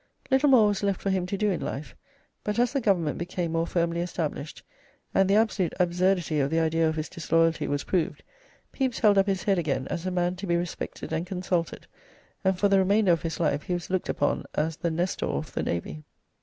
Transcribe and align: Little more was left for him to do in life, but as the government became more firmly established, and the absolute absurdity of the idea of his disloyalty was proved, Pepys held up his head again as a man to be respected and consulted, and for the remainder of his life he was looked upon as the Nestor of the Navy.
Little 0.31 0.49
more 0.49 0.67
was 0.67 0.81
left 0.81 0.99
for 0.99 1.11
him 1.11 1.27
to 1.27 1.37
do 1.37 1.51
in 1.51 1.61
life, 1.61 1.95
but 2.43 2.57
as 2.57 2.73
the 2.73 2.81
government 2.81 3.19
became 3.19 3.51
more 3.51 3.67
firmly 3.67 4.01
established, 4.01 4.63
and 5.13 5.29
the 5.29 5.35
absolute 5.35 5.75
absurdity 5.79 6.39
of 6.39 6.49
the 6.49 6.59
idea 6.59 6.89
of 6.89 6.95
his 6.95 7.07
disloyalty 7.07 7.67
was 7.67 7.83
proved, 7.83 8.23
Pepys 8.71 8.97
held 8.97 9.19
up 9.19 9.27
his 9.27 9.43
head 9.43 9.59
again 9.59 9.85
as 9.91 10.07
a 10.07 10.09
man 10.09 10.35
to 10.37 10.47
be 10.47 10.55
respected 10.57 11.13
and 11.13 11.27
consulted, 11.27 11.85
and 12.43 12.57
for 12.57 12.67
the 12.67 12.79
remainder 12.79 13.11
of 13.11 13.21
his 13.21 13.39
life 13.39 13.61
he 13.61 13.73
was 13.73 13.91
looked 13.91 14.09
upon 14.09 14.43
as 14.55 14.75
the 14.77 14.89
Nestor 14.89 15.27
of 15.27 15.53
the 15.53 15.61
Navy. 15.61 16.03